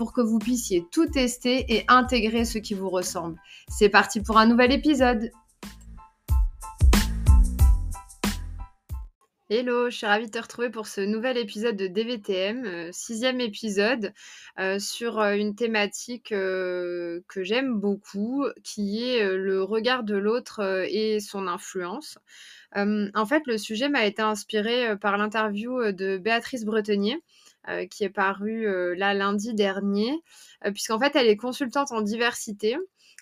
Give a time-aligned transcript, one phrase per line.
[0.00, 3.36] pour que vous puissiez tout tester et intégrer ce qui vous ressemble.
[3.68, 5.30] C'est parti pour un nouvel épisode
[9.50, 13.42] Hello, je suis ravie de te retrouver pour ce nouvel épisode de DVTM, euh, sixième
[13.42, 14.14] épisode,
[14.58, 21.20] euh, sur euh, une thématique que j'aime beaucoup, qui est le regard de l'autre et
[21.20, 22.16] son influence.
[22.74, 27.18] en fait, le sujet m'a été inspiré par l'interview de Béatrice Bretenier,
[27.90, 30.12] qui est parue là lundi dernier,
[30.72, 32.76] puisqu'en fait, elle est consultante en diversité.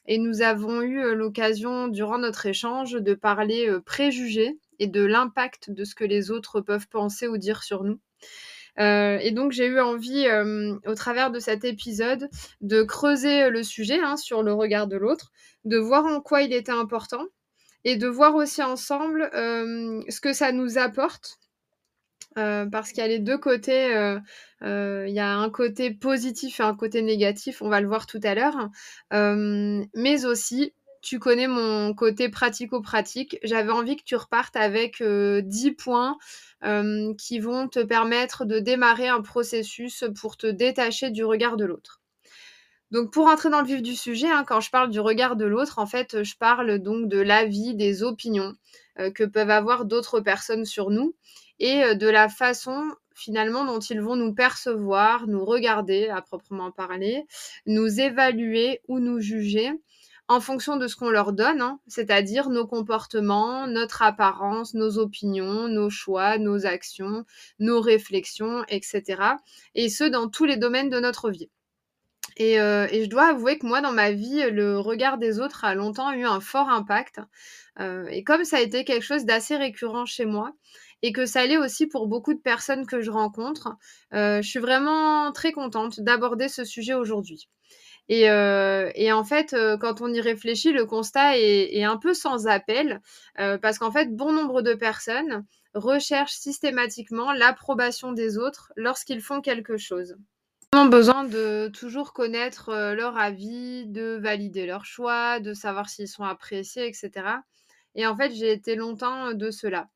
[0.07, 5.85] Et nous avons eu l'occasion, durant notre échange, de parler préjugés et de l'impact de
[5.85, 8.01] ce que les autres peuvent penser ou dire sur nous.
[8.79, 12.29] Euh, et donc j'ai eu envie, euh, au travers de cet épisode,
[12.61, 15.33] de creuser le sujet hein, sur le regard de l'autre,
[15.65, 17.25] de voir en quoi il était important
[17.85, 21.38] et de voir aussi ensemble euh, ce que ça nous apporte.
[22.71, 23.89] Parce qu'il y a les deux côtés,
[24.63, 28.21] il y a un côté positif et un côté négatif, on va le voir tout
[28.23, 28.71] à l'heure,
[29.13, 33.39] mais aussi tu connais mon côté pratico-pratique.
[33.43, 36.19] J'avais envie que tu repartes avec 10 euh, points
[36.65, 41.65] euh, qui vont te permettre de démarrer un processus pour te détacher du regard de
[41.65, 42.01] l'autre.
[42.91, 45.45] Donc pour entrer dans le vif du sujet, hein, quand je parle du regard de
[45.45, 48.55] l'autre, en fait, je parle donc de l'avis, des opinions
[48.99, 51.15] euh, que peuvent avoir d'autres personnes sur nous
[51.61, 57.27] et de la façon finalement dont ils vont nous percevoir, nous regarder à proprement parler,
[57.67, 59.73] nous évaluer ou nous juger
[60.29, 65.69] en fonction de ce qu'on leur donne, hein, c'est-à-dire nos comportements, notre apparence, nos opinions,
[65.69, 67.25] nos choix, nos actions,
[67.59, 69.23] nos réflexions, etc.
[69.75, 71.49] Et ce, dans tous les domaines de notre vie.
[72.37, 75.75] Et, euh, je dois avouer que moi, dans ma vie, le regard des autres a
[75.75, 77.21] longtemps eu un fort impact.
[77.81, 80.53] Euh, et comme ça a été quelque chose d'assez récurrent chez moi,
[81.03, 83.77] et que ça l'est aussi pour beaucoup de personnes que je rencontre,
[84.15, 87.49] euh, je suis vraiment très contente d'aborder ce sujet aujourd'hui.
[88.11, 92.47] Euh, et, en fait, euh, quand on y réfléchit, le constat est, un peu sans
[92.47, 93.01] appel,
[93.39, 95.45] euh, parce qu'en fait, bon nombre de personnes
[95.75, 100.17] recherchent systématiquement l'approbation des autres lorsqu'ils font quelque chose.
[100.73, 106.09] Ils ont besoin de toujours connaître leur avis, de valider leur choix, de savoir s'ils
[106.09, 107.11] sont appréciés, etc.
[107.95, 109.89] Et en fait, j'ai été longtemps de cela.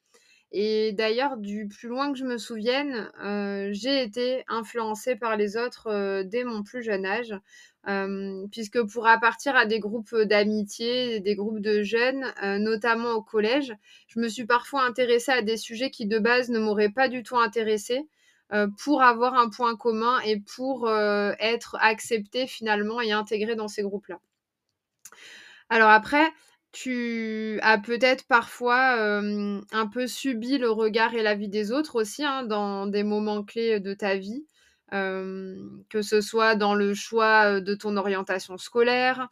[0.55, 3.11] Et d'ailleurs, du plus loin que je me souvienne,
[3.73, 7.35] j'ai été influencée par les autres dès mon plus jeune âge
[8.51, 13.75] puisque pour appartir à des groupes d'amitié, des groupes de jeunes, notamment au collège,
[14.09, 17.23] je me suis parfois intéressée à des sujets qui de base ne m'auraient pas du
[17.23, 18.07] tout intéressée
[18.85, 24.21] pour avoir un point commun et pour être acceptée finalement et intégrée dans ces groupes-là.
[25.71, 26.31] Alors après,
[26.73, 32.25] tu as peut-être parfois un peu subi le regard et la vie des autres aussi
[32.25, 34.47] hein, dans des moments clés de ta vie
[34.93, 39.29] que ce soit dans le choix de ton orientation scolaire,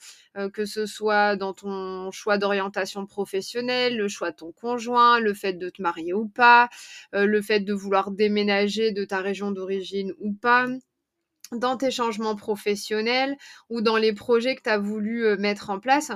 [0.55, 5.53] que ce soit dans ton choix d'orientation professionnelle, le choix de ton conjoint, le fait
[5.53, 6.71] de te marier ou pas,
[7.13, 10.67] le fait de vouloir déménager de ta région d'origine ou pas
[11.53, 13.37] dans tes changements professionnels
[13.69, 16.13] ou dans les projets que tu as voulu mettre en place,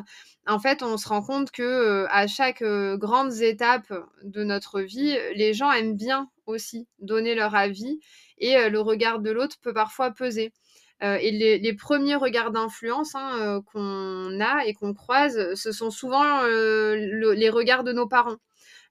[0.47, 3.93] en fait, on se rend compte que à chaque grande étape
[4.23, 7.99] de notre vie, les gens aiment bien aussi donner leur avis
[8.39, 10.53] et le regard de l'autre peut parfois peser.
[11.01, 17.51] et les, premiers regards d'influence hein, qu'on a et qu'on croise, ce sont souvent les
[17.51, 18.37] regards de nos parents.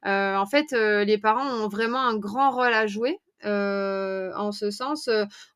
[0.04, 3.20] en fait, les parents ont vraiment un grand rôle à jouer.
[3.46, 5.10] En ce sens,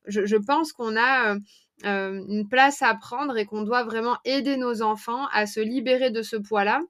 [0.05, 1.37] je, pense qu'on a
[1.83, 6.21] une place à prendre et qu'on doit vraiment aider nos enfants à se libérer de
[6.21, 6.81] ce poids-là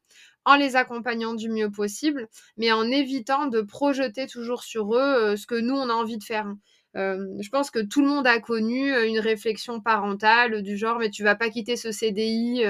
[0.45, 5.45] en les accompagnant du mieux possible, mais en évitant de projeter toujours sur eux ce
[5.45, 6.47] que nous, on a envie de faire.
[6.97, 10.97] Euh, je pense que tout le monde a connu euh, une réflexion parentale du genre
[10.97, 12.63] mais tu vas pas quitter ce CDI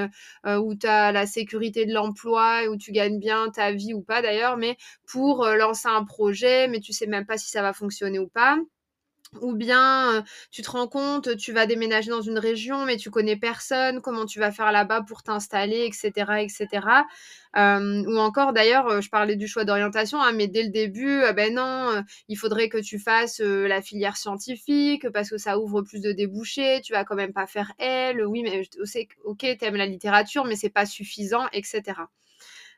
[0.46, 4.02] euh, où tu as la sécurité de l'emploi où tu gagnes bien ta vie ou
[4.02, 4.76] pas d'ailleurs mais
[5.08, 8.58] pour lancer un projet mais tu sais même pas si ça va fonctionner ou pas
[9.42, 13.36] ou bien tu te rends compte, tu vas déménager dans une région, mais tu connais
[13.38, 17.06] personne, comment tu vas faire là-bas pour t'installer, etc., etc.
[17.56, 21.58] ou encore, d'ailleurs, je parlais du choix d'orientation, hein, mais dès le début, ben
[22.28, 26.82] il faudrait que tu fasses la filière scientifique parce que ça ouvre plus de débouchés.
[26.84, 28.26] Tu vas quand même pas faire L.
[28.26, 32.10] Oui, mais je sais, ok, t'aimes la littérature, mais c'est pas suffisant, etc.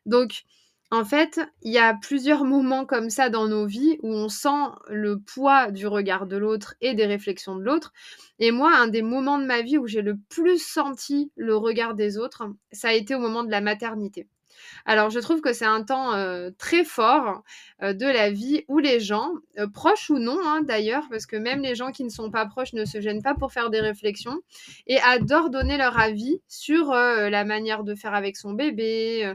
[0.05, 0.43] Donc,
[0.91, 4.71] en fait, il y a plusieurs moments comme ça dans nos vies où on sent
[4.89, 7.93] le poids du regard de l'autre et des réflexions de l'autre.
[8.39, 11.93] Et moi, un des moments de ma vie où j'ai le plus senti le regard
[11.93, 14.27] des autres, ça a été au moment de la maternité.
[14.85, 16.13] Alors, je trouve que c'est un temps
[16.57, 17.43] très fort
[17.81, 19.31] de la vie où les gens,
[19.73, 22.73] proches ou non hein, d'ailleurs, parce que même les gens qui ne sont pas proches
[22.73, 24.39] ne se gênent pas pour faire des réflexions
[24.87, 29.33] et adorent donner leur avis sur la manière de faire avec son bébé,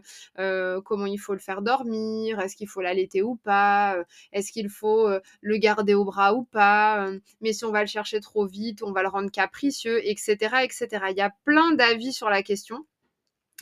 [0.84, 3.96] comment il faut le faire dormir, est-ce qu'il faut l'allaiter ou pas,
[4.32, 5.08] est-ce qu'il faut
[5.40, 7.08] le garder au bras ou pas,
[7.40, 10.56] mais si on va le chercher trop vite, on va le rendre capricieux, etc.
[10.62, 10.88] etc.
[11.10, 12.84] Il y a plein d'avis sur la question.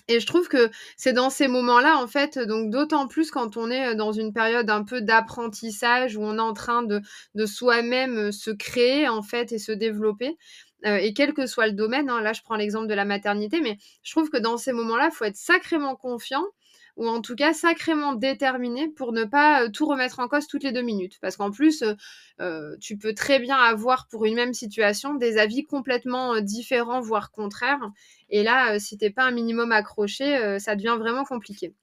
[0.08, 3.70] Et je trouve que c'est dans ces moments-là, en fait, donc d'autant plus quand on
[3.70, 7.00] est dans une période un peu d'apprentissage où on est en train de,
[7.46, 10.37] soi-même se créer, en fait, et se développer.
[10.84, 13.78] et quel que soit le domaine, hein, là je prends l'exemple de la maternité, mais
[14.02, 16.44] je trouve que dans ces moments-là, il faut être sacrément confiant
[16.97, 20.73] ou en tout cas sacrément déterminé pour ne pas tout remettre en cause toutes les
[20.73, 21.19] deux minutes.
[21.21, 21.83] Parce qu'en plus,
[22.81, 27.91] tu peux très bien avoir pour une même situation des avis complètement différents, voire contraires.
[28.31, 31.75] Et là, si t'es pas un minimum accroché, ça devient vraiment compliqué.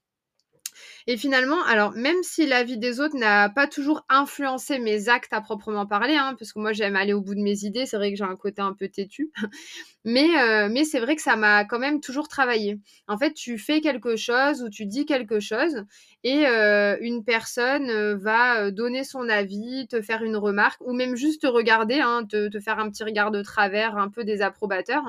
[1.06, 5.32] Et finalement, alors même si la vie des autres n'a pas toujours influencé mes actes
[5.32, 7.96] à proprement parler, hein, parce que moi j'aime aller au bout de mes idées, c'est
[7.96, 9.30] vrai que j'ai un côté un peu têtu,
[10.04, 12.78] mais, euh, mais c'est vrai que ça m'a quand même toujours travaillé.
[13.08, 15.84] En fait, tu fais quelque chose ou tu dis quelque chose
[16.22, 21.16] et euh, une personne euh, va donner son avis, te faire une remarque ou même
[21.16, 25.02] juste te regarder, hein, te, te, faire un petit regard de travers, un peu désapprobateur.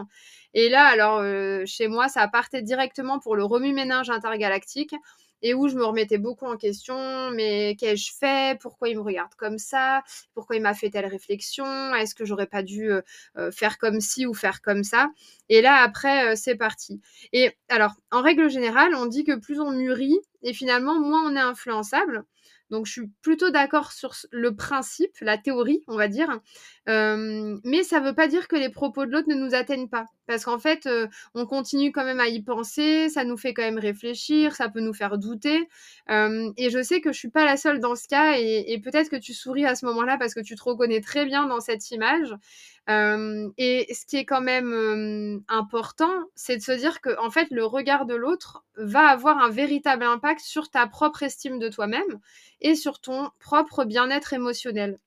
[0.54, 1.24] Et là, alors
[1.66, 4.94] chez moi, ça partait directement pour le remue-ménage intergalactique
[5.42, 8.60] et où je me remettais beaucoup en question, mais qu'ai-je fait?
[8.60, 10.04] Pourquoi il me regarde comme ça?
[10.34, 11.94] Pourquoi il m'a fait telle réflexion?
[11.96, 13.02] Est-ce que j'aurais pas dû euh,
[13.38, 15.10] euh, faire comme ci ou faire comme ça?
[15.50, 17.02] Et là, après, euh, c'est parti.
[17.34, 21.36] Et alors, en règle générale, on dit que plus on mûrit, et finalement, moins on
[21.36, 22.24] est influençable.
[22.70, 26.40] Donc, je suis plutôt d'accord sur le principe, la théorie, on va dire.
[26.88, 30.06] mais ça ne veut pas dire que les propos de l'autre ne nous atteignent pas.
[30.26, 30.88] Parce qu'en fait,
[31.34, 34.80] on continue quand même à y penser, ça nous fait quand même réfléchir, ça peut
[34.80, 35.68] nous faire douter.
[36.10, 39.18] et je sais que je suis pas la seule dans ce cas, et peut-être que
[39.18, 42.34] tu souris à ce moment-là parce que tu te reconnais très bien dans cette image.
[42.88, 47.66] Et ce qui est quand même important, c'est de se dire que en fait, le
[47.66, 52.20] regard de l'autre va avoir un véritable impact sur ta propre estime de toi-même
[52.60, 55.00] et sur ton propre bien-être émotionnel.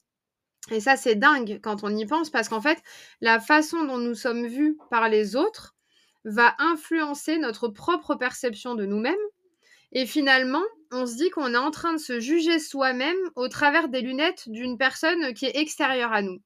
[0.70, 2.82] Et ça, c'est dingue quand on y pense, parce qu'en fait,
[3.20, 5.74] la façon dont nous sommes vus par les autres
[6.24, 9.14] va influencer notre propre perception de nous-mêmes.
[9.92, 13.88] Et finalement, on se dit qu'on est en train de se juger soi-même au travers
[13.88, 16.40] des lunettes d'une personne qui est extérieure à nous.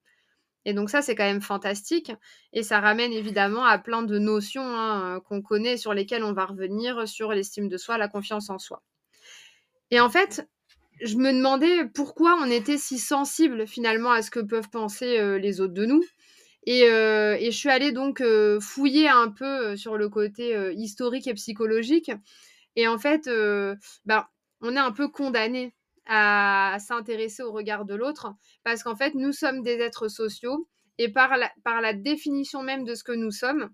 [0.65, 2.13] Et donc ça, c'est quand même fantastique.
[2.53, 6.47] Et ça ramène évidemment à plein de notions hein, qu'on connaît, sur lesquelles on va
[6.47, 8.83] revenir, sur l'estime de soi, la confiance en soi.
[9.91, 10.47] Et en fait,
[11.01, 15.39] je me demandais pourquoi on était si sensible finalement à ce que peuvent penser euh,
[15.39, 16.05] les autres de nous.
[16.67, 21.35] Et, euh, je suis allée donc euh, fouiller un peu sur le côté historique et
[21.35, 22.11] psychologique.
[22.77, 23.29] Et en fait,
[24.05, 24.27] ben,
[24.61, 25.75] on est un peu condamné
[26.09, 28.33] à, s'intéresser au regard de l'autre
[28.65, 30.69] parce qu'en fait, nous sommes des êtres sociaux
[30.99, 33.71] et par la, définition même de ce que nous sommes,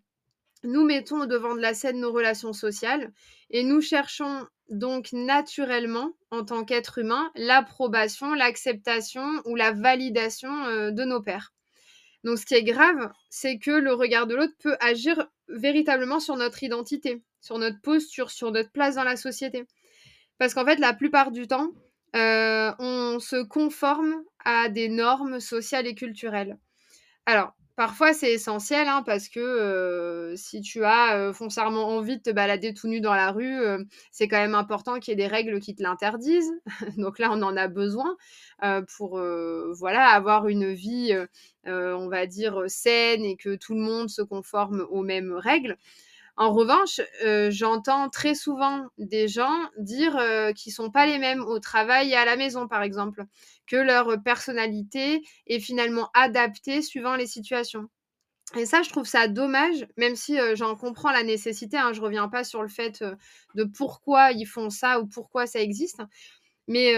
[0.62, 3.12] nous mettons au devant de la scène nos relations sociales
[3.50, 10.90] et nous cherchons donc naturellement, en tant qu'être humain, l'approbation, l'acceptation ou la validation euh,
[10.90, 11.52] de nos pères.
[12.24, 16.36] Donc ce qui est grave, c'est que le regard de l'autre peut agir véritablement sur
[16.36, 19.66] notre identité, sur notre posture, sur notre place dans la société.
[20.38, 21.68] Parce qu'en fait, la plupart du temps,
[22.14, 26.58] euh, on se conforme à des normes sociales et culturelles.
[27.26, 32.72] Alors, Parfois, c'est essentiel hein, parce que si tu as foncièrement envie de te balader
[32.72, 33.64] tout nu dans la rue,
[34.12, 36.52] c'est quand même important qu'il y ait des règles qui te l'interdisent.
[36.98, 38.16] Donc là, on en a besoin
[38.96, 39.20] pour
[39.76, 41.16] voilà, avoir une vie,
[41.66, 45.76] on va dire, saine et que tout le monde se conforme aux mêmes règles.
[46.36, 47.00] En revanche,
[47.50, 50.12] j'entends très souvent des gens dire
[50.56, 53.24] qu'ils ne sont pas les mêmes au travail et à la maison, par exemple
[53.66, 57.88] que leur personnalité est finalement adaptée suivant les situations.
[58.56, 61.76] Et ça, je trouve ça dommage, même si j'en comprends la nécessité.
[61.78, 63.04] Hein, je ne reviens pas sur le fait
[63.54, 66.02] de pourquoi ils font ça ou pourquoi ça existe.
[66.68, 66.94] Mais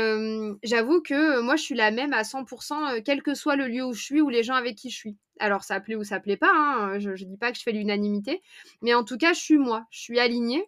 [0.63, 3.93] j'avoue que moi, je suis la même à 100%, quel que soit le lieu où
[3.93, 5.17] je suis ou les gens avec qui je suis.
[5.39, 7.73] Alors, ça plaît ou ça plaît pas, hein, je ne dis pas que je fais
[7.73, 8.43] l'unanimité,
[8.83, 10.65] mais en tout cas, je suis moi, je suis alignée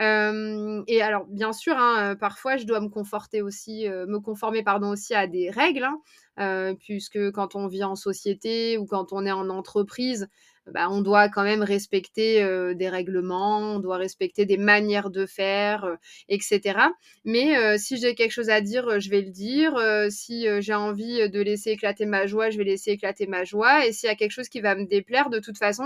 [0.00, 5.14] et alors, bien sûr, hein, parfois, je dois me conforter aussi, me conformer pardon, aussi
[5.14, 5.88] à des règles,
[6.36, 10.28] hein, puisque quand on vit en société ou quand on est en entreprise,
[10.70, 15.96] bah, on doit quand même respecter des règlements, on doit respecter des manières de faire,
[16.28, 16.78] etc.
[17.24, 19.76] Mais si j'ai quelque chose à dire, je vais le dire.
[20.10, 23.86] si j'ai envie de laisser éclater ma joie, je vais laisser éclater ma joie.
[23.86, 25.84] Et s'il y a quelque chose qui va me déplaire, de toute façon,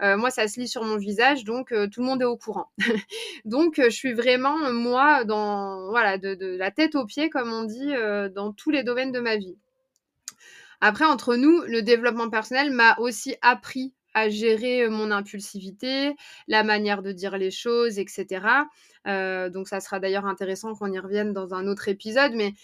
[0.00, 2.70] moi, ça se lit sur mon visage, donc tout le monde est au courant.
[3.44, 7.64] donc, je suis vraiment, moi, dans, voilà, de, de, la tête aux pieds, comme on
[7.64, 7.92] dit,
[8.34, 9.56] dans tous les domaines de ma vie.
[10.84, 16.14] Après, entre nous, le développement personnel m'a aussi appris à gérer mon impulsivité,
[16.48, 18.46] la manière de dire les choses, etc.
[19.06, 22.54] donc ça sera d'ailleurs intéressant qu'on y revienne dans un autre épisode, mais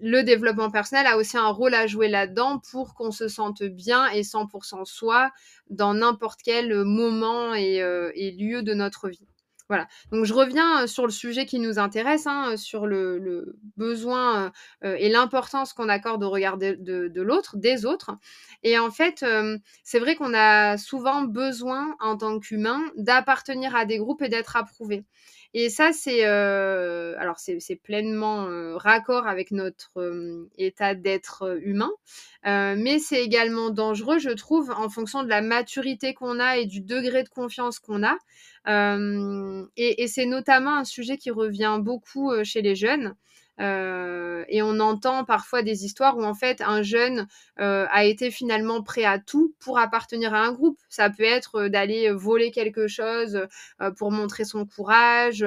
[0.00, 4.08] le développement personnel a aussi un rôle à jouer là-dedans pour qu'on se sente bien
[4.08, 5.30] et 100% soi
[5.70, 7.82] dans n'importe quel moment et,
[8.14, 9.26] et lieu de notre vie.
[9.68, 9.88] Voilà.
[10.12, 15.72] Donc je reviens sur le sujet qui nous intéresse, hein, sur le, besoin et l'importance
[15.72, 18.12] qu'on accorde au regard de, l'autre, des autres.
[18.62, 19.24] Et en fait,
[19.82, 24.56] c'est vrai qu'on a souvent besoin, en tant qu'humain, d'appartenir à des groupes et d'être
[24.56, 25.04] approuvé.
[25.58, 28.46] Et ça, c'est alors c'est pleinement
[28.76, 31.90] raccord avec notre état d'être humain,
[32.44, 36.82] mais c'est également dangereux, je trouve, en fonction de la maturité qu'on a et du
[36.82, 38.18] degré de confiance qu'on a.
[39.78, 43.16] et c'est notamment un sujet qui revient beaucoup chez les jeunes.
[43.58, 47.26] Euh, et on entend parfois des histoires où en fait un jeune
[47.58, 50.78] euh, a été finalement prêt à tout pour appartenir à un groupe.
[50.90, 53.46] Ça peut être euh, d'aller voler quelque chose
[53.96, 55.40] pour montrer son courage,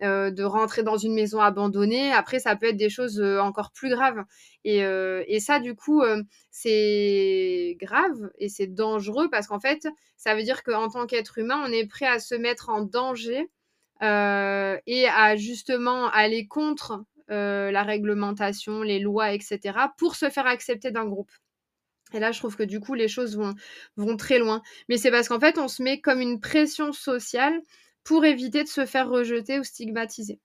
[0.00, 2.12] de rentrer dans une maison abandonnée.
[2.12, 4.24] Après, ça peut être des choses encore plus graves.
[4.64, 6.02] Et, ça, du coup,
[6.50, 9.86] c'est grave et c'est dangereux parce qu'en fait,
[10.16, 13.48] ça veut dire qu'en tant qu'être humain, on est prêt à se mettre en danger.
[14.02, 20.90] Et à justement aller contre euh, la réglementation, les lois, etc., pour se faire accepter
[20.90, 21.30] d'un groupe.
[22.12, 23.54] Et là, je trouve que du coup, les choses vont,
[23.96, 24.62] vont très loin.
[24.88, 27.60] Mais c'est parce qu'en fait, on se met comme une pression sociale
[28.02, 30.40] pour éviter de se faire rejeter ou stigmatiser.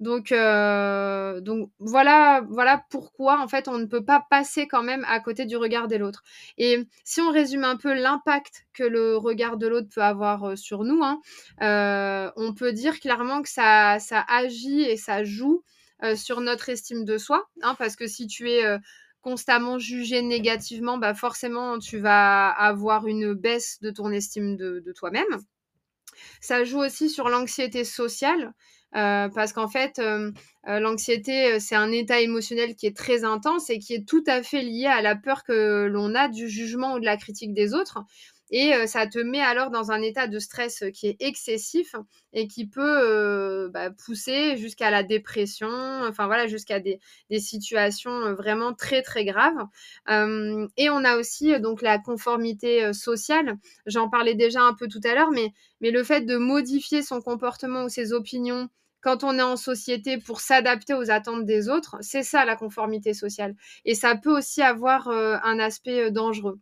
[0.00, 5.04] Donc, euh, donc voilà, voilà pourquoi en fait on ne peut pas passer quand même
[5.08, 6.24] à côté du regard de l'autre.
[6.58, 10.56] Et si on résume un peu l'impact que le regard de l'autre peut avoir euh,
[10.56, 11.20] sur nous, hein,
[12.36, 15.62] on peut dire clairement que ça, ça agit et ça joue
[16.16, 18.78] sur notre estime de soi, hein, parce que si tu es euh,
[19.20, 25.24] constamment jugé négativement, bah forcément tu vas avoir une baisse de ton estime de, toi-même.
[26.40, 28.52] Ça joue aussi sur l'anxiété sociale,
[28.94, 30.00] euh, parce qu'en fait,
[30.66, 34.62] l'anxiété, c'est un état émotionnel qui est très intense et qui est tout à fait
[34.62, 37.98] lié à la peur que l'on a du jugement ou de la critique des autres.
[38.56, 41.96] Et ça te met alors dans un état de stress qui est excessif
[42.32, 45.68] et qui peut bah, pousser jusqu'à la dépression,
[46.08, 47.00] enfin voilà, jusqu'à des,
[47.40, 49.66] situations vraiment très très graves.
[50.08, 53.58] et on a aussi donc la conformité sociale.
[53.86, 57.84] J'en parlais déjà un peu tout à l'heure, mais le fait de modifier son comportement
[57.84, 58.68] ou ses opinions
[59.04, 63.14] quand on est en société pour s'adapter aux attentes des autres, c'est ça la conformité
[63.14, 63.54] sociale.
[63.84, 66.58] Et ça peut aussi avoir un aspect dangereux.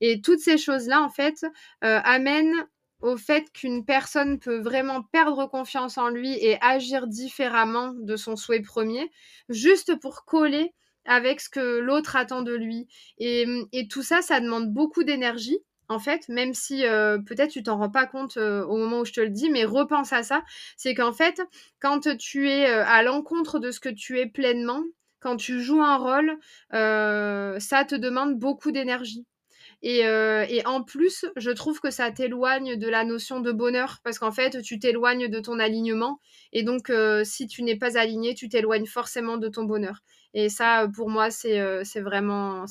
[0.00, 1.44] Et toutes ces choses-là, en fait,
[1.84, 2.66] euh, amènent
[3.00, 8.36] au fait qu'une personne peut vraiment perdre confiance en lui et agir différemment de son
[8.36, 9.10] souhait premier,
[9.48, 10.72] juste pour coller
[11.04, 12.88] avec ce que l'autre attend de lui.
[13.18, 13.46] Et,
[13.90, 15.58] tout ça, ça demande beaucoup d'énergie.
[15.88, 16.82] En fait, même si
[17.26, 20.12] peut-être tu t'en rends pas compte au moment où je te le dis, mais repense
[20.12, 20.42] à ça,
[20.76, 21.40] c'est qu'en fait,
[21.80, 24.82] quand tu es à l'encontre de ce que tu es pleinement,
[25.20, 26.38] quand tu joues un rôle,
[26.70, 29.24] ça te demande beaucoup d'énergie.
[29.82, 30.04] Et,
[30.64, 34.62] en plus, je trouve que ça t'éloigne de la notion de bonheur parce qu'en fait,
[34.62, 36.18] tu t'éloignes de ton alignement.
[36.52, 36.90] Et donc,
[37.22, 40.00] si tu n'es pas aligné, tu t'éloignes forcément de ton bonheur.
[40.34, 42.64] Et ça, pour moi, c'est vraiment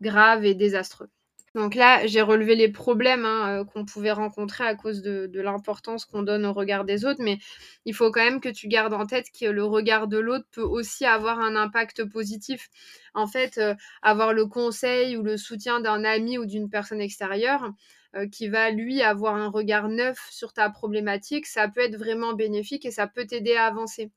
[0.00, 1.08] grave et désastreux.
[1.54, 6.04] Donc là, j'ai relevé les problèmes hein, euh, qu'on pouvait rencontrer à cause de, l'importance
[6.04, 7.38] qu'on donne au regard des autres, mais
[7.84, 10.62] il faut quand même que tu gardes en tête que le regard de l'autre peut
[10.62, 12.68] aussi avoir un impact positif.
[13.14, 17.70] En fait, euh, avoir le conseil ou le soutien d'un ami ou d'une personne extérieure
[18.16, 22.32] euh, qui va, lui, avoir un regard neuf sur ta problématique, ça peut être vraiment
[22.32, 24.10] bénéfique et ça peut t'aider à avancer.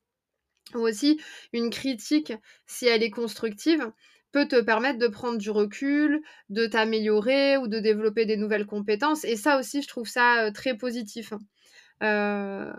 [0.74, 1.20] Ou aussi,
[1.52, 2.32] une critique,
[2.66, 3.92] si elle est constructive,
[4.32, 6.20] peut te permettre de prendre du recul,
[6.50, 9.24] de t'améliorer ou de développer des nouvelles compétences.
[9.24, 11.32] Et ça aussi, je trouve ça très positif.
[12.00, 12.72] Hein.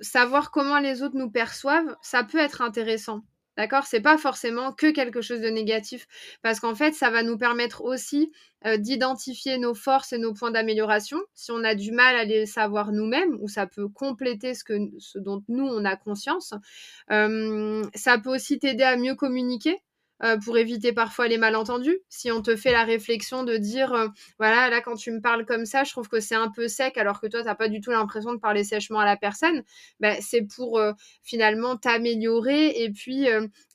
[0.00, 3.22] savoir comment les autres nous perçoivent, ça peut être intéressant.
[3.56, 3.86] D'accord?
[3.86, 6.06] C'est pas forcément que quelque chose de négatif.
[6.42, 8.30] Parce qu'en fait, ça va nous permettre aussi
[8.76, 11.18] d'identifier nos forces et nos points d'amélioration.
[11.34, 14.74] Si on a du mal à les savoir nous-mêmes, ou ça peut compléter ce, que,
[15.00, 16.54] ce dont nous, on a conscience.
[17.08, 19.82] ça peut aussi t'aider à mieux communiquer
[20.22, 21.98] euh, pour éviter parfois les malentendus.
[22.08, 24.08] Si on te fait la réflexion de dire, euh,
[24.38, 26.96] voilà, là, quand tu me parles comme ça, je trouve que c'est un peu sec,
[26.98, 29.62] alors que toi, tu n'as pas du tout l'impression de parler sèchement à la personne,
[30.00, 33.26] ben, c'est pour euh, finalement t'améliorer et puis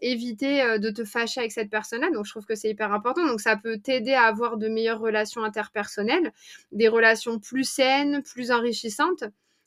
[0.02, 2.10] éviter de te fâcher avec cette personne-là.
[2.12, 3.26] Donc, je trouve que c'est hyper important.
[3.26, 6.32] Donc, ça peut t'aider à avoir de meilleures relations interpersonnelles,
[6.72, 9.24] des relations plus saines, plus enrichissantes.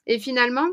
[0.06, 0.66] Et finalement,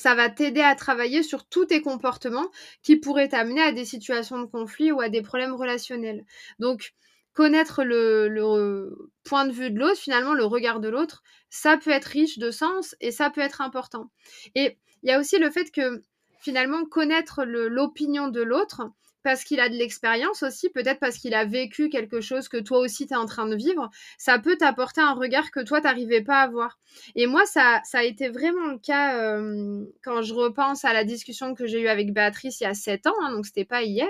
[0.00, 2.50] ça va t'aider à travailler sur tous tes comportements
[2.82, 6.24] qui pourraient t'amener à des situations de conflit ou à des problèmes relationnels.
[6.58, 6.94] Donc,
[7.34, 12.06] connaître le, point de vue de l'autre, finalement, le regard de l'autre, ça peut être
[12.06, 14.10] riche de sens et ça peut être important.
[14.54, 16.02] Et il y a aussi le fait que,
[16.40, 18.90] finalement, connaître l'opinion de l'autre,
[19.22, 22.78] parce qu'il a de l'expérience aussi, peut-être parce qu'il a vécu quelque chose que toi
[22.78, 26.22] aussi tu es en train de vivre, ça peut t'apporter un regard que toi t'arrivais
[26.22, 26.78] pas à voir.
[27.14, 31.54] Et moi, ça, a été vraiment le cas euh, quand je repense à la discussion
[31.54, 34.08] que j'ai eue avec Béatrice il y a 7 ans, hein, donc c'était pas hier,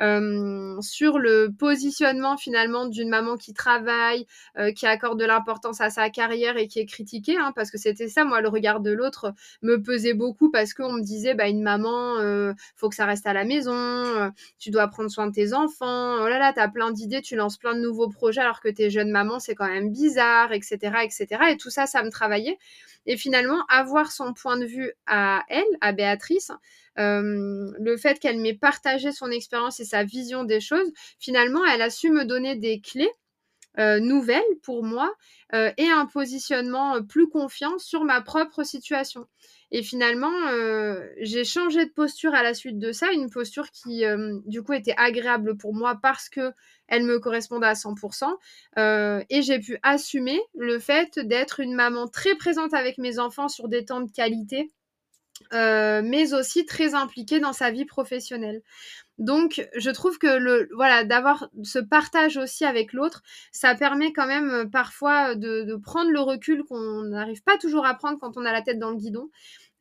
[0.00, 4.26] euh, sur le positionnement finalement d'une maman qui travaille,
[4.58, 7.78] euh, qui accorde de l'importance à sa carrière et qui est critiquée, hein, parce que
[7.78, 11.48] c'était ça, moi, le regard de l'autre me pesait beaucoup parce qu'on me disait, bah,
[11.48, 12.16] une maman,
[12.76, 16.28] faut que ça reste à la maison tu dois prendre soin de tes enfants, oh
[16.28, 18.90] là là, tu as plein d'idées, tu lances plein de nouveaux projets alors que t'es
[18.90, 21.26] jeune maman, c'est quand même bizarre, etc., etc.
[21.50, 22.58] Et tout ça, ça me travaillait.
[23.06, 26.50] Et finalement, avoir son point de vue à elle, à Béatrice,
[26.98, 31.82] euh, le fait qu'elle m'ait partagé son expérience et sa vision des choses, finalement, elle
[31.82, 33.10] a su me donner des clés
[33.78, 35.12] euh, nouvelles pour moi
[35.54, 39.26] euh, et un positionnement plus confiant sur ma propre situation.
[39.72, 44.04] Et finalement, euh, j'ai changé de posture à la suite de ça, une posture qui,
[44.04, 46.52] euh, du coup, était agréable pour moi parce que
[46.86, 48.38] elle me correspondait à 100%.
[48.78, 53.48] Euh, et j'ai pu assumer le fait d'être une maman très présente avec mes enfants
[53.48, 54.70] sur des temps de qualité,
[55.52, 58.62] mais aussi très impliquée dans sa vie professionnelle.
[59.18, 64.26] Donc, je trouve que le voilà d'avoir ce partage aussi avec l'autre, ça permet quand
[64.26, 68.44] même parfois de, de prendre le recul qu'on n'arrive pas toujours à prendre quand on
[68.44, 69.30] a la tête dans le guidon.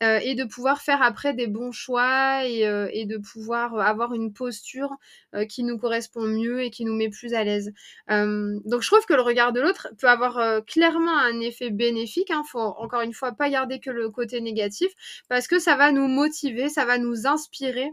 [0.04, 4.34] Euh, et de pouvoir faire après des bons choix et, euh, de pouvoir avoir une
[4.34, 4.94] posture
[5.34, 7.72] euh, qui nous correspond mieux et qui nous met plus à l'aise.
[8.10, 12.30] donc je trouve que le regard de l'autre peut avoir clairement un effet bénéfique.
[12.30, 12.44] Hein.
[12.52, 14.92] faut encore une fois pas garder que le côté négatif
[15.30, 17.90] parce que ça va nous motiver, ça va nous inspirer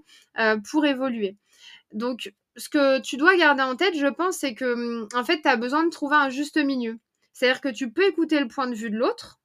[0.70, 1.36] pour évoluer.
[1.92, 5.40] Donc ce que tu dois garder en tête, je pense, c'est que hum, en fait,
[5.42, 6.98] tu as besoin de trouver un juste milieu.
[7.32, 9.40] C'est-à-dire que tu peux écouter le point de vue de l'autre,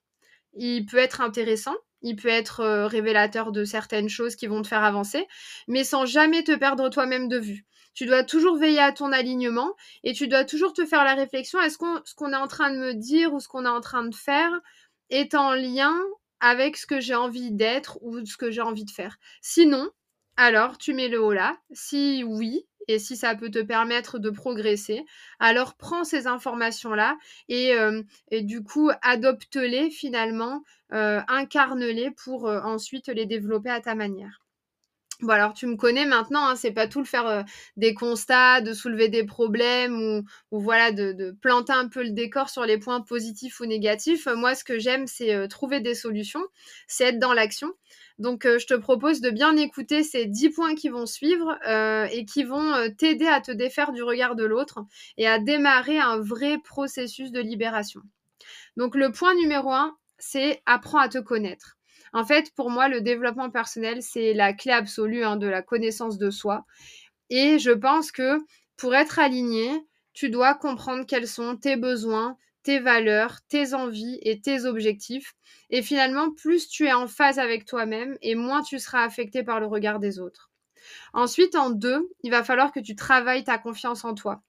[0.54, 4.84] il peut être intéressant, il peut être révélateur de certaines choses qui vont te faire
[4.84, 5.26] avancer,
[5.68, 7.66] mais sans jamais te perdre toi-même de vue.
[7.94, 11.60] Tu dois toujours veiller à ton alignement et tu dois toujours te faire la réflexion
[11.62, 13.82] est-ce qu'on ce qu'on est en train de me dire ou ce qu'on est en
[13.82, 14.52] train de faire
[15.10, 15.96] est en lien
[16.40, 19.18] avec ce que j'ai envie d'être ou ce que j'ai envie de faire?
[19.42, 19.90] Sinon,
[20.38, 21.58] alors tu mets le haut là.
[21.74, 25.04] Si oui, et si ça peut te permettre de progresser,
[25.40, 27.18] alors prends ces informations-là
[27.50, 33.96] et, euh, du coup adopte-les finalement, euh, incarne-les pour euh, ensuite les développer à ta
[33.96, 34.40] manière.
[35.22, 37.44] Bon alors tu me connais maintenant, hein, c'est pas tout le faire
[37.76, 42.66] des constats, de soulever des problèmes ou, voilà de, planter un peu le décor sur
[42.66, 44.28] les points positifs ou négatifs.
[44.28, 46.46] Moi ce que j'aime c'est trouver des solutions,
[46.88, 47.74] c'est être dans l'action.
[48.20, 52.08] Donc, euh, je te propose de bien écouter ces 10 points qui vont suivre euh,
[52.12, 54.80] et qui vont euh, t'aider à te défaire du regard de l'autre
[55.18, 58.02] et à démarrer un vrai processus de libération.
[58.76, 61.77] Donc, le point numéro 1, c'est apprends à te connaître.
[62.14, 66.18] En fait, pour moi, le développement personnel, c'est la clé absolue hein, de la connaissance
[66.18, 66.66] de soi.
[67.30, 68.40] Et je pense que
[68.78, 69.70] pour être aligné,
[70.14, 75.34] tu dois comprendre quels sont tes besoins, tes valeurs, tes envies et tes objectifs.
[75.70, 79.60] Et finalement, plus tu es en phase avec toi-même et moins tu seras affecté par
[79.60, 80.52] le regard des autres.
[81.14, 84.44] Ensuite, en deux, il va falloir que tu travailles ta confiance en toi.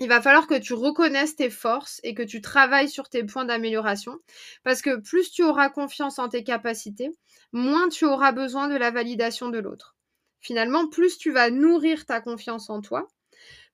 [0.00, 3.44] Il va falloir que tu reconnaisses tes forces et que tu travailles sur tes points
[3.44, 4.18] d'amélioration.
[4.62, 7.10] Parce que plus tu auras confiance en tes capacités,
[7.52, 9.96] moins tu auras besoin de la validation de l'autre.
[10.40, 13.08] Finalement, plus tu vas nourrir ta confiance en toi,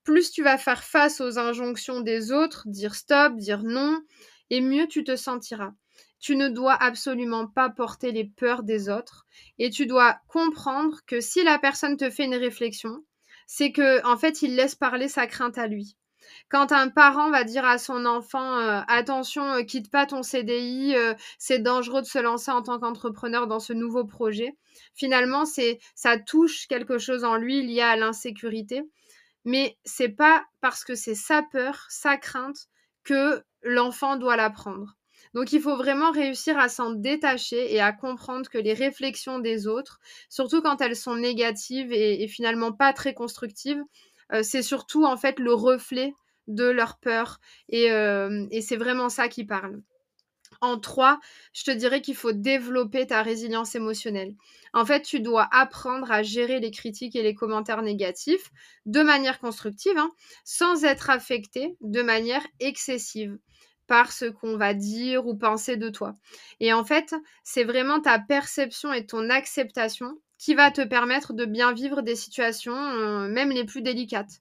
[0.02, 4.00] plus tu vas faire face aux injonctions des autres, dire stop, dire non,
[4.50, 5.72] et mieux tu te sentiras.
[6.20, 9.26] Tu ne dois absolument pas porter les peurs des autres
[9.58, 13.04] et tu dois comprendre que si la personne te fait une réflexion,
[13.46, 15.96] c'est que en fait, il laisse parler sa crainte à lui.
[16.48, 20.94] Quand un parent va dire à son enfant euh, attention, euh, quitte pas ton CDI,
[20.96, 24.56] euh, c'est dangereux de se lancer en tant qu'entrepreneur dans ce nouveau projet.
[24.94, 25.44] Finalement,
[25.94, 28.84] ça touche quelque chose en lui lié à l'insécurité
[29.44, 32.68] mais c'est pas parce que c'est sa peur, sa crainte
[33.04, 34.96] que l'enfant doit l'apprendre.
[35.34, 39.66] Donc il faut vraiment réussir à s'en détacher et à comprendre que les réflexions des
[39.66, 43.82] autres, surtout quand elles sont négatives et, finalement pas très constructives,
[44.42, 46.14] c'est surtout en fait le reflet
[46.46, 49.80] de leur peur et, et c'est vraiment ça qui parle.
[50.60, 51.20] En trois,
[51.52, 54.34] je te dirais qu'il faut développer ta résilience émotionnelle.
[54.72, 58.50] En fait, tu dois apprendre à gérer les critiques et les commentaires négatifs
[58.86, 60.10] de manière constructive, hein,
[60.44, 63.38] sans être affecté de manière excessive
[63.86, 66.14] par ce qu'on va dire ou penser de toi.
[66.60, 71.44] Et en fait, c'est vraiment ta perception et ton acceptation qui va te permettre de
[71.44, 74.40] bien vivre des situations, euh, même les plus délicates.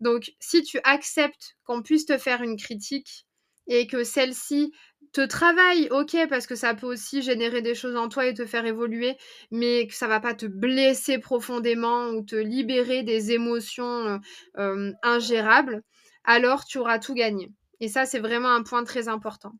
[0.00, 3.26] Donc, si tu acceptes qu'on puisse te faire une critique
[3.68, 4.72] et que celle-ci
[5.12, 8.46] te travaille, ok, parce que ça peut aussi générer des choses en toi et te
[8.46, 9.16] faire évoluer,
[9.50, 14.18] mais que ça va pas te blesser profondément ou te libérer des émotions euh,
[14.58, 15.82] euh, ingérables,
[16.24, 17.52] alors tu auras tout gagné.
[17.80, 19.52] Et ça, c'est vraiment un point très important.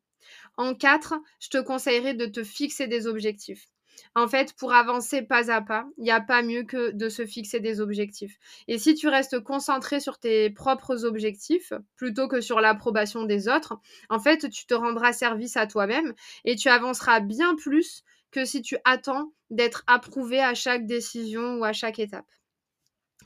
[0.57, 3.67] En quatre, je te conseillerais de te fixer des objectifs.
[4.15, 7.25] En fait, pour avancer pas à pas, il n'y a pas mieux que de se
[7.27, 8.39] fixer des objectifs.
[8.69, 13.79] Et si tu restes concentré sur tes propres objectifs plutôt que sur l'approbation des autres,
[14.09, 18.63] en fait, tu te rendras service à toi-même et tu avanceras bien plus que si
[18.63, 22.31] tu attends d'être approuvé à chaque décision ou à chaque étape.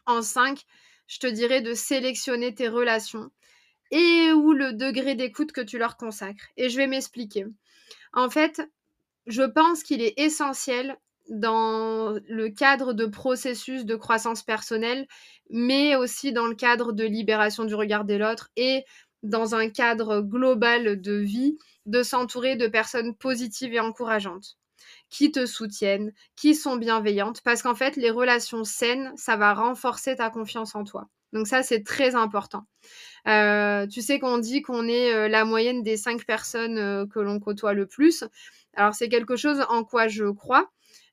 [0.05, 0.63] En 5,
[1.07, 3.31] je te dirais de sélectionner tes relations
[3.91, 6.49] et ou le degré d'écoute que tu leur consacres.
[6.57, 7.47] Et je vais m'expliquer.
[8.13, 8.63] En fait,
[9.27, 10.97] je pense qu'il est essentiel
[11.29, 15.07] dans le cadre de processus de croissance personnelle,
[15.51, 18.85] mais aussi dans le cadre de libération du regard de l'autre et
[19.23, 24.57] dans un cadre global de vie, de s'entourer de personnes positives et encourageantes
[25.11, 30.17] qui te soutiennent, qui sont bienveillantes, parce qu'en fait, les relations saines, ça va renforcer
[30.17, 31.09] ta confiance en toi.
[31.33, 32.67] Donc ça, c'est très important.
[33.27, 37.19] Euh, tu sais qu'on dit qu'on est euh, la moyenne des cinq personnes euh, que
[37.19, 38.25] l'on côtoie le plus.
[38.77, 40.71] Alors c'est quelque chose en quoi je crois.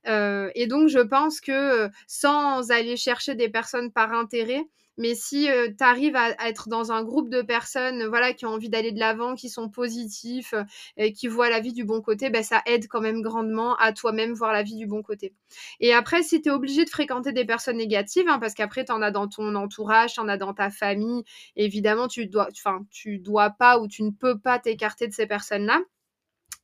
[0.07, 4.65] Euh, et donc je pense que sans aller chercher des personnes par intérêt,
[4.97, 8.49] mais si euh, tu arrives à, être dans un groupe de personnes voilà, qui ont
[8.49, 10.53] envie d'aller de l'avant, qui sont positifs,
[11.15, 14.33] qui voient la vie du bon côté, ben, ça aide quand même grandement à toi-même
[14.33, 15.33] voir la vie du bon côté.
[15.79, 18.91] Et après, si tu es obligé de fréquenter des personnes négatives, hein, parce qu'après, tu
[18.91, 21.23] en as dans ton entourage, tu en as dans ta famille,
[21.55, 22.49] évidemment, tu dois,
[22.91, 25.81] tu dois pas ou tu ne peux pas t'écarter de ces personnes-là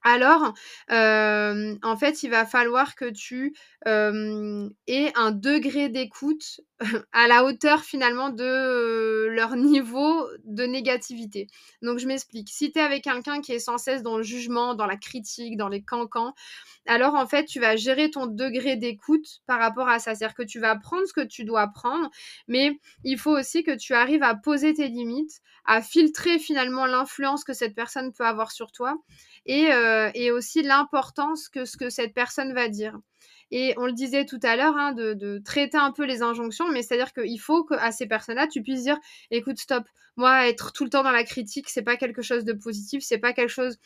[0.04, 0.54] alors,
[0.90, 3.54] en fait, il va falloir que tu
[3.86, 6.62] aies un degré d'écoute
[7.12, 11.48] à la hauteur finalement de leur niveau de négativité.
[11.82, 12.50] Donc, je m'explique.
[12.50, 15.58] Si tu es avec quelqu'un qui est sans cesse dans le jugement, dans la critique,
[15.58, 16.34] dans les cancans,
[16.88, 20.16] alors en fait, tu vas gérer ton degré d'écoute par rapport à ça.
[20.16, 22.10] C'est-à-dire que tu vas prendre ce que tu dois prendre,
[22.48, 27.44] mais il faut aussi que tu arrives à poser tes limites, à filtrer finalement l'influence
[27.44, 28.98] que cette personne peut avoir sur toi
[29.50, 32.98] euh, et, aussi l'importance que ce que cette personne va dire.
[33.52, 36.84] Et on le disait tout à l'heure, hein, de, traiter un peu les injonctions, mais
[36.84, 38.98] c'est-à-dire qu'il faut qu'à ces personnes-là, tu puisses dire,
[39.32, 39.84] écoute, stop,
[40.18, 43.18] moi, être tout le temps dans la critique, c'est pas quelque chose de positif, c'est
[43.18, 43.78] pas quelque chose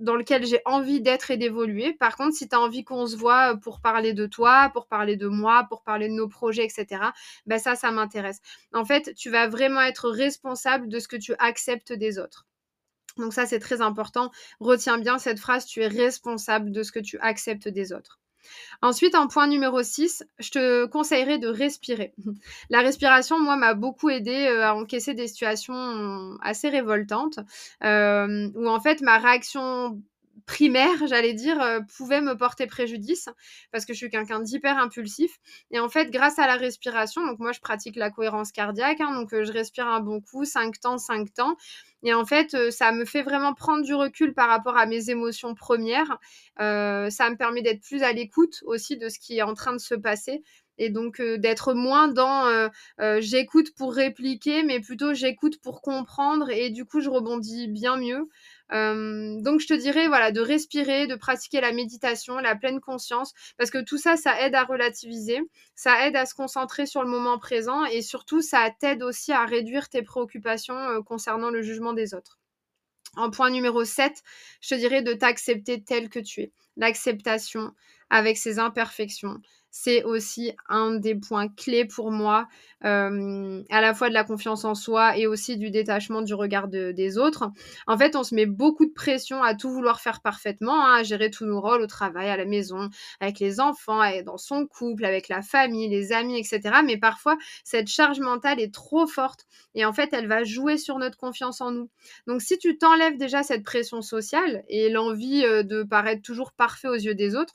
[0.00, 1.92] dans lequel j'ai envie d'être et d'évoluer.
[1.94, 5.16] Par contre, si tu as envie qu'on se voit pour parler de toi, pour parler
[5.16, 7.02] de moi, pour parler de nos projets, etc.,
[7.46, 8.40] ben ça, ça m'intéresse.
[8.72, 12.46] En fait, tu vas vraiment être responsable de ce que tu acceptes des autres.
[13.16, 14.30] Donc ça, c'est très important.
[14.60, 18.18] Retiens bien cette phrase, tu es responsable de ce que tu acceptes des autres.
[18.82, 22.12] Ensuite, en point numéro 6, je te conseillerais de respirer.
[22.70, 27.38] La respiration, moi, m'a beaucoup aidé euh, à encaisser des situations assez révoltantes,
[27.84, 30.02] euh, où en fait, ma réaction
[30.46, 33.28] primaire, j'allais dire, euh, pouvait me porter préjudice
[33.70, 35.38] parce que je suis quelqu'un d'hyper impulsif.
[35.70, 39.14] Et en fait, grâce à la respiration, donc moi je pratique la cohérence cardiaque, hein,
[39.14, 41.56] donc euh, je respire un bon coup, 5 temps, 5 temps.
[42.02, 45.10] Et en fait, euh, ça me fait vraiment prendre du recul par rapport à mes
[45.10, 46.18] émotions premières.
[46.58, 49.78] ça me permet d'être plus à l'écoute aussi de ce qui est en train de
[49.78, 50.42] se passer
[50.78, 52.70] et donc d'être moins dans
[53.20, 58.28] j'écoute pour répliquer, mais plutôt j'écoute pour comprendre et du coup je rebondis bien mieux.
[58.72, 63.70] Donc je te dirais voilà de respirer, de pratiquer la méditation, la pleine conscience, parce
[63.70, 65.40] que tout ça, ça aide à relativiser,
[65.74, 69.44] ça aide à se concentrer sur le moment présent et surtout ça t'aide aussi à
[69.44, 72.38] réduire tes préoccupations concernant le jugement des autres.
[73.16, 74.22] En point numéro 7,
[74.62, 76.52] je te dirais de t'accepter tel que tu es.
[76.76, 77.72] L'acceptation
[78.08, 79.38] avec ses imperfections,
[79.72, 82.46] c'est aussi un des points clés pour moi,
[82.84, 86.68] euh, à la fois de la confiance en soi et aussi du détachement du regard
[86.68, 87.50] des autres.
[87.86, 91.02] En fait, on se met beaucoup de pression à tout vouloir faire parfaitement, hein, à
[91.02, 95.06] gérer tous nos rôles au travail, à la maison, avec les enfants, dans son couple,
[95.06, 96.60] avec la famille, les amis, etc.
[96.84, 100.98] Mais parfois, cette charge mentale est trop forte et en fait, elle va jouer sur
[100.98, 101.88] notre confiance en nous.
[102.26, 106.88] Donc, si tu t'enlèves déjà cette pression sociale et l'envie euh, de paraître toujours parfait
[106.88, 107.54] aux yeux des autres,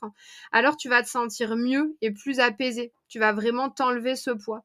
[0.50, 2.92] alors tu vas te sentir mieux plus apaisé.
[3.08, 4.64] Tu vas vraiment t'enlever ce poids.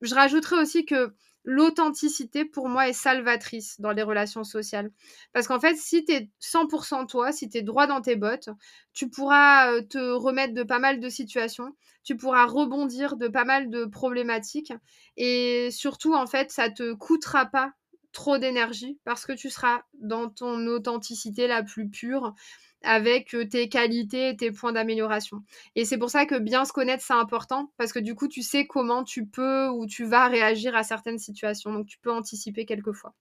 [0.00, 4.90] Je rajouterais aussi que l'authenticité, pour moi, est salvatrice dans les relations sociales.
[5.32, 8.50] Parce qu'en fait, si tu es 100% toi, si tu es droit dans tes bottes,
[8.92, 13.44] tu pourras euh, te remettre de pas mal de situations, tu pourras rebondir de pas
[13.44, 14.72] mal de problématiques.
[15.16, 17.72] Et surtout, en fait, ça te coûtera pas
[18.12, 22.34] trop d'énergie parce que tu seras dans ton authenticité la plus pure
[22.84, 25.42] avec tes qualités et tes points d'amélioration.
[25.76, 28.42] Et c'est pour ça que bien se connaître, c'est important, parce que du coup, tu
[28.42, 31.72] sais comment tu peux ou tu vas réagir à certaines situations.
[31.72, 33.14] Donc, tu peux anticiper quelquefois.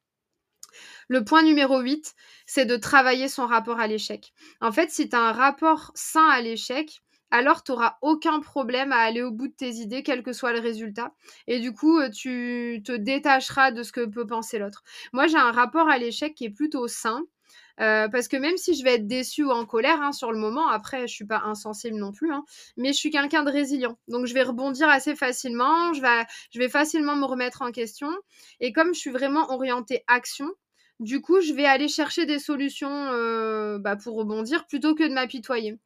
[1.10, 4.34] Le point numéro 8, c'est de travailler son rapport à l'échec.
[4.62, 8.92] En fait, si tu as un rapport sain à l'échec, alors tu n'auras aucun problème
[8.92, 11.14] à aller au bout de tes idées, quel que soit le résultat.
[11.48, 14.84] Et du coup, tu te détacheras de ce que peut penser l'autre.
[15.14, 17.24] Moi, j'ai un rapport à l'échec qui est plutôt sain.
[17.82, 20.38] Euh, parce que même si je vais être déçue ou en colère hein, sur le
[20.38, 22.44] moment, après je suis pas insensible non plus, hein,
[22.78, 23.98] mais je suis quelqu'un de résilient.
[24.08, 26.02] Donc je vais rebondir assez facilement, je
[26.60, 28.10] vais, facilement me remettre en question.
[28.60, 30.48] Et comme je suis vraiment orientée action,
[31.00, 35.14] du coup je vais aller chercher des solutions euh, bah, pour rebondir plutôt que de
[35.14, 35.80] m'apitoyer.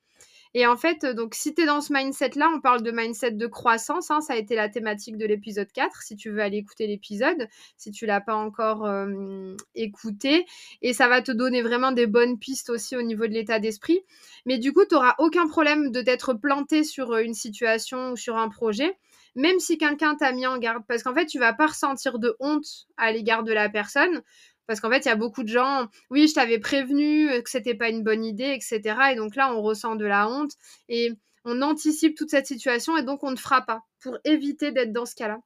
[0.57, 3.45] Et en fait, donc, si tu es dans ce mindset-là, on parle de mindset de
[3.45, 4.09] croissance.
[4.09, 6.01] Hein, ça a été la thématique de l'épisode 4.
[6.01, 10.45] Si tu veux aller écouter l'épisode, si tu l'as pas encore euh, écouté.
[10.81, 13.99] Et ça va te donner vraiment des bonnes pistes aussi au niveau de l'état d'esprit.
[14.45, 18.15] Mais du coup, tu n'auras aucun problème de t'être planté sur euh, une situation ou
[18.15, 18.97] sur un projet
[19.35, 20.83] même si quelqu'un t'a mis en garde.
[20.87, 24.21] Parce qu'en fait, tu vas pas ressentir de honte à l'égard de la personne.
[24.67, 27.75] Parce qu'en fait, il y a beaucoup de gens, oui, je t'avais prévenu que c'était
[27.75, 28.81] pas une bonne idée, etc.
[29.11, 30.51] Et donc là, on ressent de la honte
[30.89, 31.11] et
[31.45, 35.05] on anticipe toute cette situation et donc on ne fera pas pour éviter d'être dans
[35.05, 35.37] ce cas-là.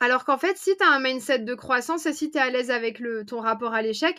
[0.00, 2.50] Alors qu'en fait, si tu as un mindset de croissance et si tu es à
[2.50, 4.16] l'aise avec ton rapport à l'échec,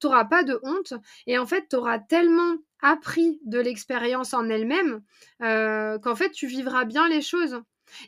[0.00, 0.94] tu n'auras pas de honte.
[1.26, 5.02] Et en fait, tu auras tellement appris de l'expérience en elle-même
[5.42, 7.60] euh, qu'en fait, tu vivras bien les choses.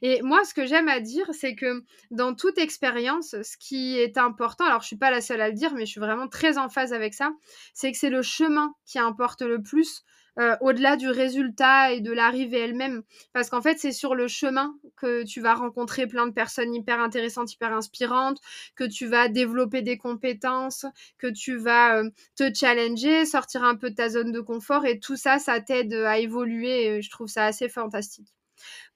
[0.03, 4.19] Et moi, ce que j'aime à dire, c'est que dans toute expérience, ce qui est
[4.19, 6.59] important, alors je suis pas la seule à le dire, mais je suis vraiment très
[6.59, 7.31] en phase avec ça,
[7.75, 10.05] c'est que c'est le chemin qui importe le plus.
[10.39, 13.03] Euh, au-delà du résultat et de l'arrivée elle-même.
[13.35, 17.01] Parce qu'en fait, c'est sur le chemin que tu vas rencontrer plein de personnes hyper
[17.01, 18.41] intéressantes, hyper inspirantes,
[18.75, 20.87] que tu vas développer des compétences,
[21.19, 24.87] que tu vas euh, te challenger, sortir un peu de ta zone de confort.
[24.87, 27.03] Et tout ça, ça t'aide à évoluer.
[27.03, 28.33] Je trouve ça assez fantastique.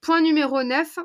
[0.01, 0.99] Point numéro 9.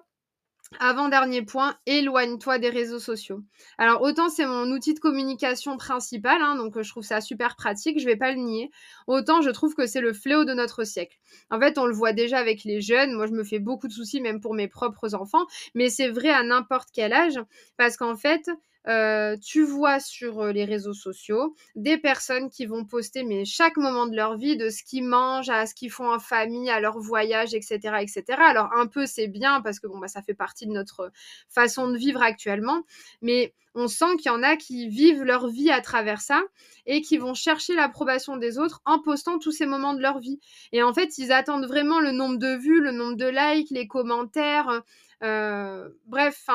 [0.79, 3.41] Avant-dernier point, éloigne-toi des réseaux sociaux.
[3.77, 7.99] Alors autant c'est mon outil de communication principal, hein, donc je trouve ça super pratique,
[7.99, 8.71] je vais pas le nier.
[9.05, 11.17] Autant je trouve que c'est le fléau de notre siècle.
[11.49, 13.13] En fait, on le voit déjà avec les jeunes.
[13.13, 15.45] Moi, je me fais beaucoup de soucis même pour mes propres enfants,
[15.75, 17.37] mais c'est vrai à n'importe quel âge,
[17.75, 18.49] parce qu'en fait,
[18.85, 24.15] tu vois sur les réseaux sociaux des personnes qui vont poster mais chaque moment de
[24.15, 27.53] leur vie, de ce qu'ils mangent, à ce qu'ils font en famille, à leur voyage,
[27.53, 28.23] etc., etc.
[28.39, 31.11] Alors un peu c'est bien parce que bon bah ça fait partie de notre
[31.49, 32.81] façon de vivre actuellement,
[33.21, 36.41] mais on sent qu'il y en a qui vivent leur vie à travers ça
[36.85, 40.39] et qui vont chercher l'approbation des autres en postant tous ces moments de leur vie.
[40.71, 43.87] Et en fait, ils attendent vraiment le nombre de vues, le nombre de likes, les
[43.87, 44.83] commentaires.
[45.23, 46.47] Euh, bref,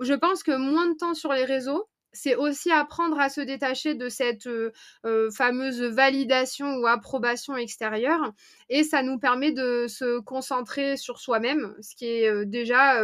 [0.00, 3.94] je pense que moins de temps sur les réseaux, c'est aussi apprendre à se détacher
[3.94, 4.72] de cette euh,
[5.04, 8.32] euh, fameuse validation ou approbation extérieure.
[8.68, 13.00] Et ça nous permet de se concentrer sur soi-même, ce qui est euh, déjà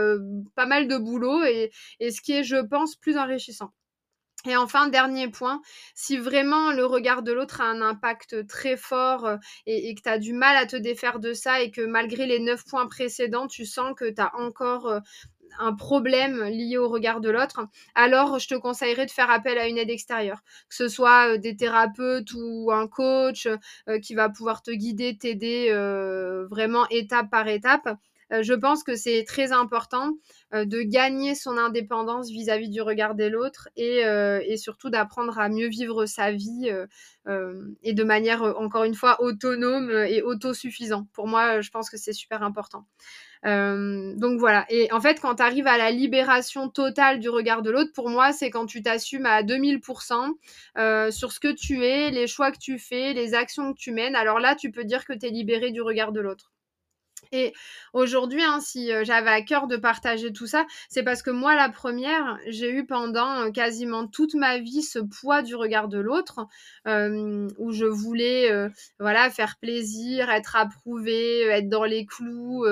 [0.55, 3.73] pas mal de boulot et, ce qui est, je pense, plus enrichissant.
[4.45, 5.61] Et enfin, dernier point,
[5.95, 10.09] si vraiment le regard de l'autre a un impact très fort et, et que tu
[10.09, 13.47] as du mal à te défaire de ça et que malgré les neuf points précédents,
[13.47, 15.01] tu sens que tu as encore
[15.59, 19.69] un problème lié au regard de l'autre, alors je te conseillerais de faire appel à
[19.69, 23.47] une aide extérieure, que ce soit euh, des thérapeutes ou un coach
[23.89, 27.89] euh, qui va pouvoir te guider, t'aider euh, vraiment étape par étape.
[28.31, 30.13] je pense que c'est très important
[30.53, 33.99] de gagner son indépendance vis-à-vis du regard de l'autre et,
[34.53, 36.71] et, surtout d'apprendre à mieux vivre sa vie
[37.83, 41.07] et de manière, encore une fois, autonome et autosuffisant.
[41.13, 42.87] Pour moi, je pense que c'est super important.
[43.45, 44.67] Euh, donc voilà.
[44.69, 48.09] Et en fait, quand tu arrives à la libération totale du regard de l'autre, pour
[48.09, 50.39] moi, c'est quand tu t'assumes à 2000%
[50.79, 53.93] euh, sur ce que tu es, les choix que tu fais, les actions que tu
[53.93, 54.15] mènes.
[54.17, 56.52] Alors là, tu peux dire que tu es libéré du regard de l'autre.
[57.33, 57.55] Et
[57.95, 61.55] aujourd'hui, hein, si euh, j'avais à cœur de partager tout ça, c'est parce que moi,
[61.57, 65.99] la première, j'ai eu pendant euh, quasiment toute ma vie ce poids du regard de
[65.99, 66.47] l'autre,
[66.87, 68.53] euh, où je voulais,
[68.99, 72.67] voilà, faire plaisir, être approuvée, être dans les clous,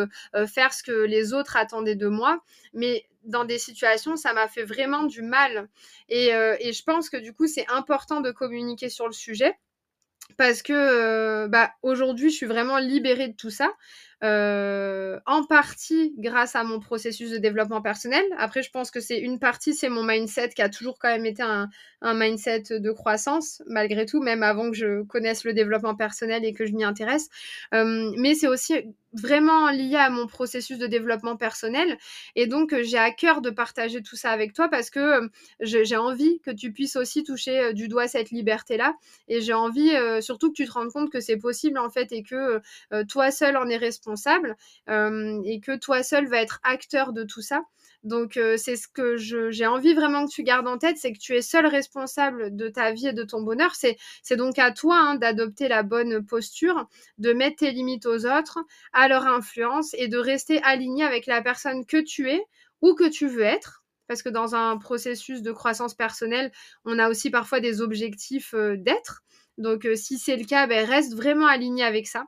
[0.46, 2.40] faire ce que les autres attendaient de moi.
[2.74, 5.68] Mais dans des situations, ça m'a fait vraiment du mal.
[6.08, 9.54] Et, je pense que du coup, c'est important de communiquer sur le sujet
[10.36, 13.72] parce que bah, aujourd'hui, je suis vraiment libérée de tout ça.
[14.22, 18.24] En partie grâce à mon processus de développement personnel.
[18.36, 21.26] Après, je pense que c'est une partie, c'est mon mindset qui a toujours quand même
[21.26, 21.68] été un,
[22.02, 26.64] mindset de croissance, malgré tout, même avant que je connaisse le développement personnel et que
[26.64, 27.28] je m'y intéresse.
[27.72, 28.74] mais c'est aussi
[29.12, 31.98] vraiment lié à mon processus de développement personnel.
[32.36, 35.28] Et donc, j'ai à cœur de partager tout ça avec toi parce que
[35.60, 38.94] j'ai envie que tu puisses aussi toucher du doigt cette liberté-là.
[39.28, 42.22] Et j'ai envie surtout que tu te rendes compte que c'est possible en fait et
[42.22, 42.60] que
[43.08, 44.09] toi seul en es responsable
[44.88, 47.62] et que toi seul va être acteur de tout ça.
[48.02, 51.34] Donc c'est ce que j'ai envie vraiment que tu gardes en tête, c'est que tu
[51.34, 53.74] es seul responsable de ta vie et de ton bonheur.
[53.74, 58.58] C'est donc à toi hein, d'adopter la bonne posture, de mettre tes limites aux autres,
[58.92, 62.42] à leur influence et de rester aligné avec la personne que tu es
[62.80, 63.84] ou que tu veux être.
[64.06, 66.50] Parce que dans un processus de croissance personnelle,
[66.84, 69.22] on a aussi parfois des objectifs d'être.
[69.58, 72.24] Donc si c'est le cas, ben, reste vraiment aligné avec ça.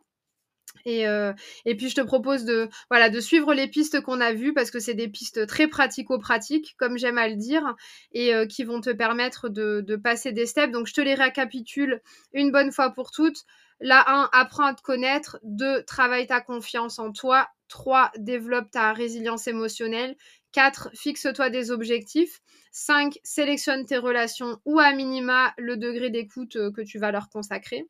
[0.85, 1.33] Et, euh,
[1.65, 4.71] et, puis je te propose de, voilà, de suivre les pistes qu'on a vues parce
[4.71, 7.75] que c'est des pistes très pratico-pratiques, comme j'aime à le dire,
[8.13, 10.73] et euh, qui vont te permettre de, de, passer des steps.
[10.73, 12.01] Donc je te les récapitule
[12.33, 13.45] une bonne fois pour toutes.
[13.85, 15.39] La 1, apprends à te connaître.
[15.43, 17.49] 2, travaille ta confiance en toi.
[17.69, 20.17] 3, développe ta résilience émotionnelle.
[20.53, 22.41] 4, fixe-toi des objectifs.
[22.71, 27.29] 5, sélectionne tes relations ou à minima le degré d'écoute euh, que tu vas leur
[27.29, 27.85] consacrer.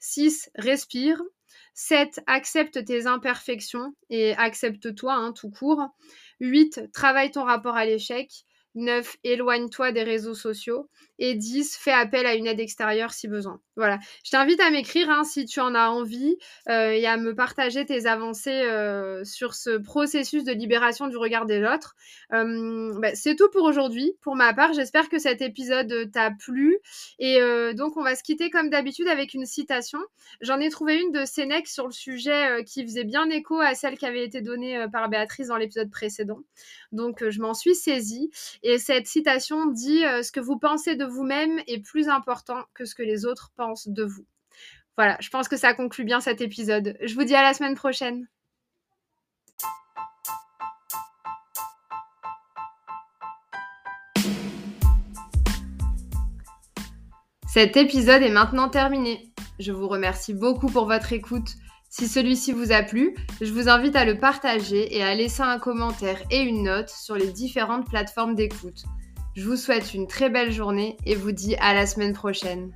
[0.00, 1.22] 6, respire.
[1.74, 2.20] 7.
[2.26, 5.82] Accepte tes imperfections et accepte-toi hein, tout court.
[6.40, 6.92] 8.
[6.92, 8.30] Travaille ton rapport à l'échec.
[8.74, 9.16] 9.
[9.24, 10.88] Éloigne-toi des réseaux sociaux.
[11.20, 11.76] Et 10.
[11.76, 13.60] Fais appel à une aide extérieure si besoin.
[13.76, 13.98] Voilà.
[14.24, 16.36] Je t'invite à m'écrire hein, si tu en as envie
[16.68, 21.46] euh, et à me partager tes avancées euh, sur ce processus de libération du regard
[21.46, 21.96] des autres.
[22.34, 24.12] Euh, bah, c'est tout pour aujourd'hui.
[24.20, 26.78] Pour ma part, j'espère que cet épisode t'a plu.
[27.18, 27.40] Et
[27.74, 29.98] donc, on va se quitter comme d'habitude avec une citation.
[30.40, 33.96] J'en ai trouvé une de Sénèque sur le sujet qui faisait bien écho à celle
[33.96, 36.40] qui avait été donnée par Béatrice dans l'épisode précédent.
[36.92, 38.30] Donc, je m'en suis saisie.
[38.62, 42.94] Et cette citation dit Ce que vous pensez de vous-même est plus important que ce
[42.94, 44.26] que les autres pensent de vous.
[44.96, 46.96] Voilà, je pense que ça conclut bien cet épisode.
[47.02, 48.26] Je vous dis à la semaine prochaine.
[57.52, 59.32] Cet épisode est maintenant terminé.
[59.58, 61.48] Je vous remercie beaucoup pour votre écoute.
[61.88, 65.58] Si celui-ci vous a plu, je vous invite à le partager et à laisser un
[65.58, 68.84] commentaire et une note sur les différentes plateformes d'écoute.
[69.36, 72.72] Je vous souhaite une très belle journée et vous dis à la semaine prochaine.